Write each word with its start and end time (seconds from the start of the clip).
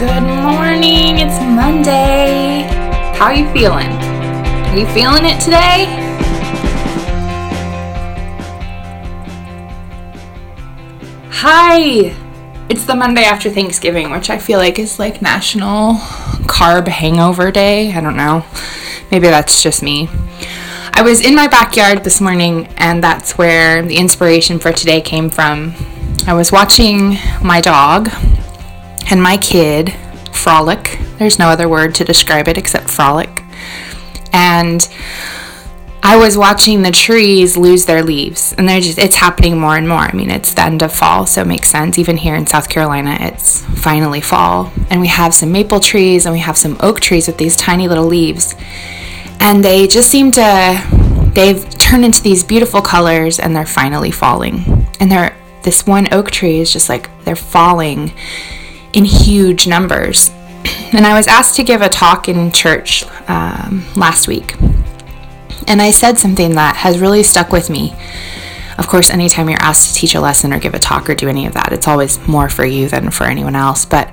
Good 0.00 0.22
morning. 0.22 1.18
It's 1.18 1.38
Monday. 1.40 2.62
How 3.18 3.26
are 3.26 3.34
you 3.34 3.46
feeling? 3.52 3.86
Are 3.86 4.78
you 4.78 4.86
feeling 4.94 5.26
it 5.26 5.38
today? 5.42 5.84
Hi. 11.32 12.16
It's 12.70 12.86
the 12.86 12.94
Monday 12.94 13.24
after 13.24 13.50
Thanksgiving, 13.50 14.10
which 14.10 14.30
I 14.30 14.38
feel 14.38 14.58
like 14.58 14.78
is 14.78 14.98
like 14.98 15.20
National 15.20 15.96
Carb 16.46 16.88
Hangover 16.88 17.50
Day. 17.50 17.92
I 17.92 18.00
don't 18.00 18.16
know. 18.16 18.46
Maybe 19.10 19.26
that's 19.26 19.62
just 19.62 19.82
me. 19.82 20.08
I 20.94 21.02
was 21.02 21.20
in 21.20 21.34
my 21.34 21.46
backyard 21.46 22.04
this 22.04 22.22
morning, 22.22 22.68
and 22.78 23.04
that's 23.04 23.36
where 23.36 23.82
the 23.82 23.98
inspiration 23.98 24.60
for 24.60 24.72
today 24.72 25.02
came 25.02 25.28
from. 25.28 25.74
I 26.26 26.32
was 26.32 26.50
watching 26.50 27.18
my 27.42 27.60
dog 27.60 28.08
and 29.10 29.22
my 29.22 29.36
kid 29.36 29.94
frolic. 30.32 30.98
There's 31.18 31.38
no 31.38 31.48
other 31.48 31.68
word 31.68 31.94
to 31.96 32.04
describe 32.04 32.48
it 32.48 32.58
except 32.58 32.90
frolic. 32.90 33.42
And 34.32 34.86
I 36.02 36.16
was 36.16 36.38
watching 36.38 36.82
the 36.82 36.90
trees 36.90 37.58
lose 37.58 37.84
their 37.84 38.02
leaves, 38.02 38.54
and 38.56 38.66
they're 38.66 38.80
just, 38.80 38.98
it's 38.98 39.16
happening 39.16 39.58
more 39.58 39.76
and 39.76 39.86
more. 39.86 39.98
I 39.98 40.12
mean, 40.12 40.30
it's 40.30 40.54
the 40.54 40.62
end 40.62 40.82
of 40.82 40.92
fall, 40.92 41.26
so 41.26 41.42
it 41.42 41.46
makes 41.46 41.68
sense. 41.68 41.98
Even 41.98 42.16
here 42.16 42.34
in 42.34 42.46
South 42.46 42.70
Carolina, 42.70 43.18
it's 43.20 43.64
finally 43.82 44.22
fall. 44.22 44.72
And 44.88 45.00
we 45.00 45.08
have 45.08 45.34
some 45.34 45.52
maple 45.52 45.78
trees 45.78 46.24
and 46.24 46.32
we 46.32 46.38
have 46.40 46.56
some 46.56 46.78
oak 46.80 47.00
trees 47.00 47.26
with 47.26 47.36
these 47.36 47.54
tiny 47.56 47.86
little 47.86 48.06
leaves. 48.06 48.54
And 49.40 49.62
they 49.62 49.86
just 49.86 50.10
seem 50.10 50.30
to, 50.32 51.30
they've 51.34 51.68
turned 51.76 52.04
into 52.04 52.22
these 52.22 52.44
beautiful 52.44 52.80
colors 52.80 53.38
and 53.38 53.54
they're 53.54 53.66
finally 53.66 54.10
falling. 54.10 54.86
And 55.00 55.10
they're, 55.10 55.36
this 55.64 55.86
one 55.86 56.12
oak 56.14 56.30
tree 56.30 56.60
is 56.60 56.72
just 56.72 56.88
like, 56.88 57.10
they're 57.24 57.36
falling 57.36 58.14
in 58.92 59.04
huge 59.04 59.66
numbers. 59.66 60.30
And 60.92 61.06
I 61.06 61.16
was 61.16 61.28
asked 61.28 61.54
to 61.54 61.62
give 61.62 61.82
a 61.82 61.88
talk 61.88 62.28
in 62.28 62.50
church 62.50 63.04
um, 63.28 63.86
last 63.94 64.26
week. 64.26 64.56
And 65.68 65.80
I 65.80 65.92
said 65.92 66.18
something 66.18 66.56
that 66.56 66.74
has 66.74 66.98
really 66.98 67.22
stuck 67.22 67.52
with 67.52 67.70
me. 67.70 67.94
Of 68.76 68.88
course, 68.88 69.08
anytime 69.08 69.48
you're 69.48 69.62
asked 69.62 69.90
to 69.90 70.00
teach 70.00 70.16
a 70.16 70.20
lesson 70.20 70.52
or 70.52 70.58
give 70.58 70.74
a 70.74 70.80
talk 70.80 71.08
or 71.08 71.14
do 71.14 71.28
any 71.28 71.46
of 71.46 71.54
that, 71.54 71.72
it's 71.72 71.86
always 71.86 72.18
more 72.26 72.48
for 72.48 72.64
you 72.64 72.88
than 72.88 73.12
for 73.12 73.22
anyone 73.22 73.54
else. 73.54 73.84
But 73.84 74.12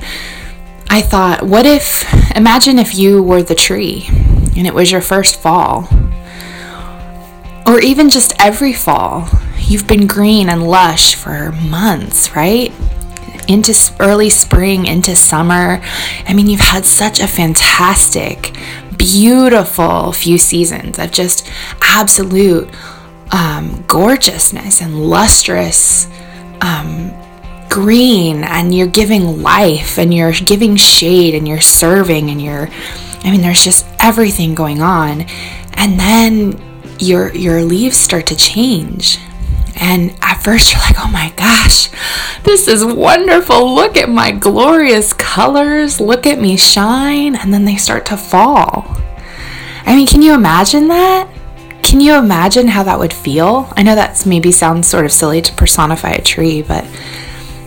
I 0.89 1.01
thought, 1.01 1.41
what 1.41 1.65
if, 1.65 2.05
imagine 2.35 2.77
if 2.77 2.95
you 2.95 3.23
were 3.23 3.41
the 3.41 3.55
tree 3.55 4.05
and 4.55 4.67
it 4.67 4.73
was 4.73 4.91
your 4.91 5.01
first 5.01 5.39
fall? 5.39 5.89
Or 7.65 7.79
even 7.79 8.09
just 8.09 8.33
every 8.39 8.73
fall. 8.73 9.27
You've 9.57 9.87
been 9.87 10.05
green 10.05 10.47
and 10.47 10.67
lush 10.67 11.15
for 11.15 11.51
months, 11.53 12.35
right? 12.35 12.71
Into 13.47 13.73
early 13.99 14.29
spring, 14.29 14.85
into 14.85 15.15
summer. 15.15 15.81
I 16.27 16.33
mean, 16.33 16.47
you've 16.47 16.59
had 16.59 16.85
such 16.85 17.19
a 17.19 17.27
fantastic, 17.27 18.55
beautiful 18.97 20.11
few 20.11 20.37
seasons 20.37 20.99
of 20.99 21.11
just 21.11 21.49
absolute 21.81 22.69
um, 23.31 23.83
gorgeousness 23.87 24.81
and 24.81 25.09
lustrous 25.09 26.07
um, 26.61 27.13
green, 27.69 28.43
and 28.43 28.73
you're 28.73 28.87
giving 28.87 29.41
life, 29.41 29.97
and 29.97 30.13
you're 30.13 30.31
giving 30.31 30.75
shade, 30.75 31.35
and 31.35 31.47
you're 31.47 31.61
serving, 31.61 32.29
and 32.29 32.41
you're, 32.41 32.69
I 33.23 33.31
mean, 33.31 33.41
there's 33.41 33.63
just 33.63 33.85
everything 33.99 34.55
going 34.55 34.81
on. 34.81 35.25
And 35.73 35.99
then 35.99 36.61
your 36.99 37.33
your 37.35 37.63
leaves 37.63 37.97
start 37.97 38.25
to 38.27 38.35
change 38.35 39.19
and 39.79 40.15
at 40.21 40.41
first, 40.43 40.73
you're 40.73 40.81
like, 40.81 40.97
oh 40.99 41.09
my 41.11 41.31
gosh, 41.35 41.89
this 42.43 42.67
is 42.67 42.83
wonderful. 42.83 43.73
Look 43.73 43.97
at 43.97 44.09
my 44.09 44.31
glorious 44.31 45.13
colors. 45.13 45.99
Look 45.99 46.25
at 46.25 46.39
me 46.39 46.57
shine. 46.57 47.35
And 47.35 47.53
then 47.53 47.65
they 47.65 47.75
start 47.75 48.05
to 48.07 48.17
fall. 48.17 48.97
I 49.85 49.95
mean, 49.95 50.07
can 50.07 50.21
you 50.21 50.33
imagine 50.33 50.87
that? 50.89 51.29
Can 51.83 52.01
you 52.01 52.15
imagine 52.15 52.67
how 52.67 52.83
that 52.83 52.99
would 52.99 53.13
feel? 53.13 53.71
I 53.77 53.83
know 53.83 53.95
that 53.95 54.25
maybe 54.25 54.51
sounds 54.51 54.87
sort 54.87 55.05
of 55.05 55.11
silly 55.11 55.41
to 55.41 55.53
personify 55.53 56.11
a 56.11 56.21
tree, 56.21 56.61
but 56.61 56.85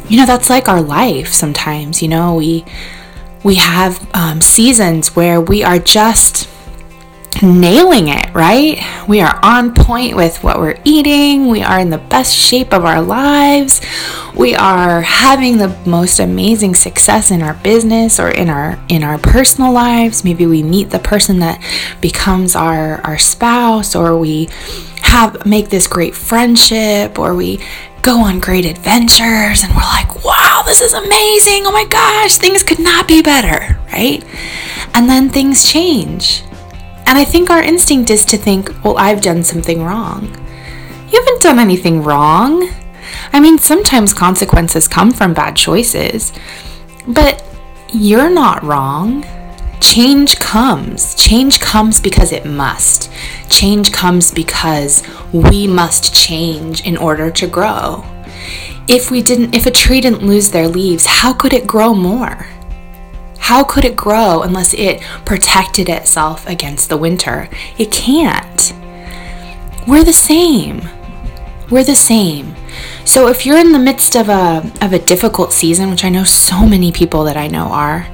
you 0.09 0.19
know, 0.19 0.27
that's 0.27 0.50
like 0.50 0.69
our 0.69 0.82
life 0.82 1.28
sometimes. 1.28 2.03
You 2.03 2.09
know, 2.09 2.34
we 2.34 2.65
we 3.42 3.54
have 3.54 4.06
um, 4.15 4.42
seasons 4.42 5.16
where 5.16 5.41
we 5.41 5.62
are 5.62 5.78
just 5.78 6.48
nailing 7.43 8.09
it, 8.09 8.33
right? 8.34 8.78
We 9.09 9.21
are 9.21 9.39
on 9.43 9.75
point 9.75 10.17
with 10.17 10.43
what 10.43 10.59
we're 10.59 10.78
eating. 10.84 11.49
We 11.49 11.62
are 11.62 11.78
in 11.78 11.91
the 11.91 11.99
best 11.99 12.34
shape 12.34 12.73
of 12.73 12.84
our 12.84 13.01
lives. 13.01 13.81
We 14.37 14.55
are 14.55 15.03
having 15.03 15.59
the 15.59 15.77
most 15.87 16.19
amazing 16.19 16.75
success 16.75 17.31
in 17.31 17.43
our 17.43 17.55
business 17.55 18.21
or 18.21 18.31
in 18.31 18.49
our 18.49 18.78
in 18.89 19.03
our 19.03 19.19
personal 19.19 19.73
lives. 19.73 20.25
Maybe 20.25 20.47
we 20.47 20.62
meet 20.62 20.91
the 20.91 20.99
person 20.99 21.39
that 21.41 21.62
becomes 22.01 22.55
our 22.55 23.01
our 23.03 23.19
spouse 23.19 23.95
or 23.95 24.17
we 24.17 24.49
have 25.03 25.45
make 25.47 25.71
this 25.71 25.87
great 25.87 26.15
friendship 26.15 27.19
or 27.19 27.34
we 27.34 27.61
go 28.03 28.21
on 28.21 28.41
great 28.41 28.65
adventures 28.65 29.62
and 29.62 29.75
we're 29.75 29.83
like, 29.83 30.25
"Wow, 30.25 30.62
this 30.67 30.81
is 30.81 30.95
amazing. 30.95 31.67
Oh 31.67 31.72
my 31.72 31.84
gosh, 31.84 32.37
things 32.37 32.62
could 32.62 32.78
not 32.78 33.09
be 33.09 33.22
better." 33.22 33.78
Right? 33.93 34.25
And 34.95 35.09
then 35.09 35.28
things 35.28 35.71
change 35.71 36.43
and 37.10 37.19
I 37.19 37.25
think 37.25 37.50
our 37.50 37.60
instinct 37.60 38.09
is 38.09 38.25
to 38.26 38.37
think, 38.37 38.71
well, 38.84 38.97
I've 38.97 39.21
done 39.21 39.43
something 39.43 39.82
wrong. 39.82 40.28
You 41.10 41.19
haven't 41.19 41.43
done 41.43 41.59
anything 41.59 42.04
wrong. 42.04 42.71
I 43.32 43.41
mean, 43.41 43.59
sometimes 43.59 44.15
consequences 44.15 44.87
come 44.87 45.10
from 45.10 45.34
bad 45.34 45.56
choices, 45.56 46.32
but 47.09 47.44
you're 47.93 48.31
not 48.31 48.62
wrong. 48.62 49.25
Change 49.81 50.38
comes. 50.38 51.16
Change 51.16 51.59
comes 51.59 52.00
because 52.00 52.31
it 52.31 52.47
must. 52.47 53.10
Change 53.48 53.91
comes 53.91 54.31
because 54.31 55.03
we 55.32 55.66
must 55.66 56.15
change 56.15 56.87
in 56.87 56.97
order 56.97 57.28
to 57.28 57.48
grow. 57.48 58.04
If 58.87 59.10
we 59.10 59.21
didn't 59.21 59.53
if 59.53 59.66
a 59.66 59.72
tree 59.72 60.00
didn't 60.00 60.22
lose 60.22 60.53
their 60.53 60.69
leaves, 60.69 61.06
how 61.06 61.32
could 61.32 61.53
it 61.53 61.66
grow 61.66 61.92
more? 61.92 62.47
How 63.50 63.65
could 63.65 63.84
it 63.84 63.97
grow 63.97 64.43
unless 64.43 64.75
it 64.75 65.00
protected 65.25 65.88
itself 65.88 66.47
against 66.47 66.88
the 66.88 66.97
winter? 66.97 67.49
It 67.78 67.91
can't. 67.91 68.72
We're 69.88 70.05
the 70.05 70.12
same. 70.12 70.88
We're 71.69 71.83
the 71.83 71.97
same. 71.97 72.55
So 73.05 73.27
if 73.27 73.44
you're 73.44 73.59
in 73.59 73.72
the 73.72 73.81
midst 73.81 74.15
of 74.15 74.28
a 74.28 74.71
of 74.81 74.93
a 74.93 75.00
difficult 75.00 75.53
season, 75.53 75.91
which 75.91 76.05
I 76.05 76.10
know 76.10 76.22
so 76.22 76.65
many 76.65 76.93
people 76.93 77.25
that 77.25 77.37
I 77.37 77.49
know 77.49 77.65
are, 77.72 78.06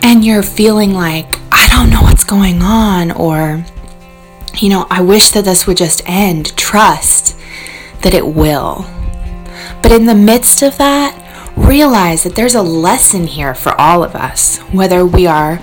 and 0.00 0.24
you're 0.24 0.44
feeling 0.44 0.92
like 0.92 1.34
I 1.50 1.66
don't 1.72 1.90
know 1.90 2.02
what's 2.02 2.22
going 2.22 2.62
on 2.62 3.10
or 3.10 3.64
you 4.58 4.68
know, 4.68 4.86
I 4.90 5.00
wish 5.00 5.32
that 5.32 5.44
this 5.44 5.66
would 5.66 5.76
just 5.76 6.08
end. 6.08 6.56
Trust 6.56 7.36
that 8.02 8.14
it 8.14 8.28
will. 8.28 8.86
But 9.82 9.90
in 9.90 10.06
the 10.06 10.14
midst 10.14 10.62
of 10.62 10.78
that, 10.78 11.20
realize 11.56 12.24
that 12.24 12.34
there's 12.34 12.54
a 12.54 12.62
lesson 12.62 13.26
here 13.26 13.54
for 13.54 13.78
all 13.80 14.02
of 14.02 14.14
us, 14.14 14.58
whether 14.72 15.04
we 15.04 15.26
are 15.26 15.60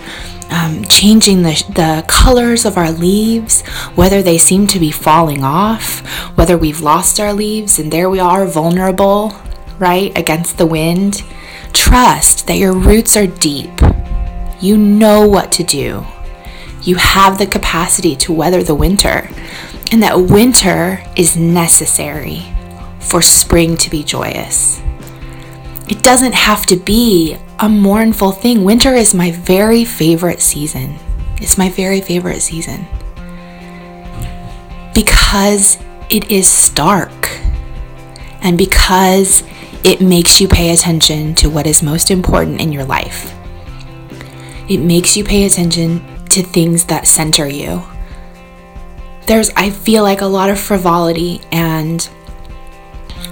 um, 0.49 0.83
changing 0.85 1.43
the, 1.43 1.63
the 1.69 2.03
colors 2.07 2.65
of 2.65 2.77
our 2.77 2.91
leaves, 2.91 3.61
whether 3.95 4.21
they 4.21 4.37
seem 4.37 4.67
to 4.67 4.79
be 4.79 4.91
falling 4.91 5.43
off, 5.43 6.05
whether 6.37 6.57
we've 6.57 6.81
lost 6.81 7.19
our 7.19 7.33
leaves 7.33 7.79
and 7.79 7.91
there 7.91 8.09
we 8.09 8.19
are 8.19 8.45
vulnerable, 8.45 9.33
right, 9.79 10.15
against 10.17 10.57
the 10.57 10.65
wind. 10.65 11.23
Trust 11.73 12.47
that 12.47 12.57
your 12.57 12.73
roots 12.73 13.15
are 13.15 13.27
deep. 13.27 13.71
You 14.59 14.77
know 14.77 15.27
what 15.27 15.51
to 15.53 15.63
do. 15.63 16.05
You 16.83 16.95
have 16.95 17.37
the 17.37 17.47
capacity 17.47 18.15
to 18.17 18.33
weather 18.33 18.63
the 18.63 18.75
winter, 18.75 19.29
and 19.91 20.03
that 20.03 20.19
winter 20.19 21.03
is 21.15 21.37
necessary 21.37 22.43
for 22.99 23.21
spring 23.21 23.77
to 23.77 23.89
be 23.89 24.03
joyous. 24.03 24.81
It 25.91 26.03
doesn't 26.03 26.33
have 26.33 26.65
to 26.67 26.77
be 26.77 27.35
a 27.59 27.67
mournful 27.67 28.31
thing. 28.31 28.63
Winter 28.63 28.95
is 28.95 29.13
my 29.13 29.31
very 29.31 29.83
favorite 29.83 30.41
season. 30.41 30.97
It's 31.35 31.57
my 31.57 31.67
very 31.67 31.99
favorite 31.99 32.41
season. 32.41 32.87
Because 34.95 35.83
it 36.09 36.31
is 36.31 36.47
stark. 36.47 37.29
And 38.41 38.57
because 38.57 39.43
it 39.83 39.99
makes 39.99 40.39
you 40.39 40.47
pay 40.47 40.71
attention 40.71 41.35
to 41.35 41.49
what 41.49 41.67
is 41.67 41.83
most 41.83 42.09
important 42.09 42.61
in 42.61 42.71
your 42.71 42.85
life. 42.85 43.35
It 44.69 44.77
makes 44.77 45.17
you 45.17 45.25
pay 45.25 45.43
attention 45.43 46.25
to 46.27 46.41
things 46.41 46.85
that 46.85 47.05
center 47.05 47.49
you. 47.49 47.83
There's, 49.27 49.49
I 49.57 49.69
feel 49.71 50.03
like, 50.03 50.21
a 50.21 50.25
lot 50.25 50.49
of 50.49 50.57
frivolity 50.57 51.41
and 51.51 52.09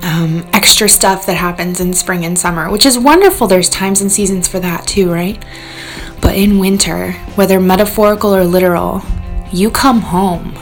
um, 0.03 0.47
extra 0.53 0.87
stuff 0.87 1.25
that 1.25 1.35
happens 1.35 1.79
in 1.79 1.93
spring 1.93 2.25
and 2.25 2.37
summer, 2.37 2.69
which 2.69 2.85
is 2.85 2.97
wonderful. 2.97 3.47
There's 3.47 3.69
times 3.69 4.01
and 4.01 4.11
seasons 4.11 4.47
for 4.47 4.59
that 4.59 4.87
too, 4.87 5.11
right? 5.11 5.43
But 6.21 6.35
in 6.35 6.59
winter, 6.59 7.13
whether 7.35 7.59
metaphorical 7.59 8.35
or 8.35 8.43
literal, 8.43 9.01
you 9.51 9.71
come 9.71 10.01
home. 10.01 10.53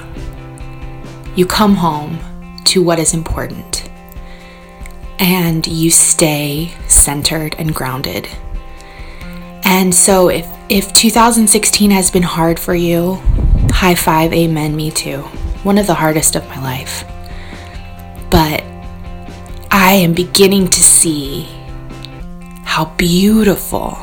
You 1.36 1.46
come 1.46 1.76
home 1.76 2.20
to 2.66 2.84
what 2.84 3.00
is 3.00 3.14
important. 3.14 3.90
And 5.20 5.66
you 5.66 5.90
stay 5.90 6.74
centered 6.88 7.56
and 7.58 7.74
grounded. 7.74 8.30
And 9.64 9.94
so 9.94 10.30
if 10.30 10.48
if 10.70 10.94
2016 10.94 11.92
has 11.92 12.12
been 12.12 12.24
hard 12.24 12.60
for 12.60 12.76
you, 12.76 13.22
high 13.72 13.96
five, 13.96 14.34
amen, 14.34 14.76
me 14.76 14.92
too. 14.92 15.20
One 15.64 15.78
of 15.78 15.88
the 15.88 15.94
hardest 15.94 16.36
of 16.36 16.48
my 16.48 16.62
life. 16.62 17.04
I 19.88 19.94
am 19.94 20.12
beginning 20.12 20.68
to 20.72 20.84
see 20.84 21.44
how 22.66 22.94
beautiful, 22.98 23.98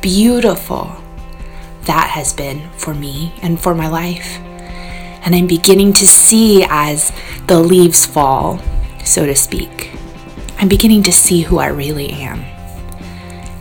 beautiful 0.00 0.90
that 1.82 2.08
has 2.08 2.32
been 2.32 2.70
for 2.70 2.94
me 2.94 3.34
and 3.42 3.60
for 3.60 3.74
my 3.74 3.88
life. 3.88 4.38
And 5.22 5.34
I'm 5.34 5.48
beginning 5.48 5.92
to 5.92 6.06
see 6.06 6.64
as 6.70 7.12
the 7.46 7.60
leaves 7.60 8.06
fall, 8.06 8.58
so 9.04 9.26
to 9.26 9.36
speak. 9.36 9.90
I'm 10.56 10.68
beginning 10.68 11.02
to 11.02 11.12
see 11.12 11.42
who 11.42 11.58
I 11.58 11.66
really 11.66 12.08
am 12.08 12.40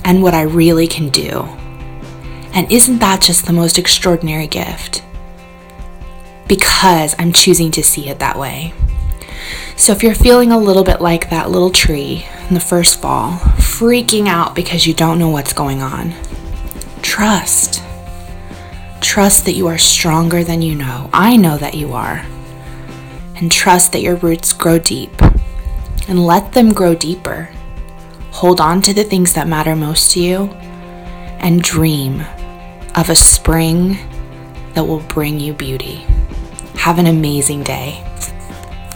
and 0.06 0.24
what 0.24 0.34
I 0.34 0.44
really 0.44 0.88
can 0.88 1.10
do. 1.10 1.42
And 2.54 2.72
isn't 2.72 3.00
that 3.00 3.22
just 3.22 3.46
the 3.46 3.52
most 3.52 3.78
extraordinary 3.78 4.48
gift? 4.48 5.04
Because 6.48 7.14
I'm 7.20 7.34
choosing 7.34 7.72
to 7.72 7.84
see 7.84 8.08
it 8.08 8.20
that 8.20 8.40
way. 8.40 8.74
So 9.78 9.94
if 9.94 10.02
you're 10.02 10.16
feeling 10.16 10.52
a 10.52 10.58
little 10.58 10.84
bit 10.84 11.02
like 11.02 11.30
that 11.30 11.52
little 11.52 11.70
tree 11.70 12.26
in 12.50 12.56
the 12.56 12.60
first 12.60 13.00
fall, 13.00 13.34
freaking 13.58 14.28
out 14.28 14.56
because 14.56 14.88
you 14.88 14.94
don't 14.94 15.20
know 15.20 15.30
what's 15.30 15.54
going 15.54 15.84
on, 15.84 16.16
trust. 17.04 17.84
Trust 19.02 19.46
that 19.46 19.54
you 19.54 19.68
are 19.68 19.78
stronger 19.78 20.44
than 20.44 20.64
you 20.64 20.74
know. 20.74 21.12
I 21.14 21.38
know 21.38 21.60
that 21.60 21.76
you 21.76 21.94
are. 21.94 22.26
And 23.36 23.52
trust 23.52 23.92
that 23.92 24.02
your 24.02 24.16
roots 24.16 24.52
grow 24.52 24.80
deep. 24.80 25.22
And 26.08 26.26
let 26.26 26.54
them 26.54 26.74
grow 26.74 26.96
deeper. 26.96 27.50
Hold 28.32 28.60
on 28.60 28.82
to 28.82 28.96
the 28.96 29.04
things 29.04 29.34
that 29.34 29.48
matter 29.48 29.76
most 29.76 30.12
to 30.14 30.20
you 30.20 30.46
and 31.40 31.62
dream 31.62 32.22
of 32.96 33.12
a 33.12 33.16
spring 33.16 34.00
that 34.74 34.84
will 34.84 35.02
bring 35.02 35.40
you 35.40 35.54
beauty. 35.54 35.98
Have 36.78 36.98
an 36.98 37.06
amazing 37.06 37.62
day. 37.62 38.07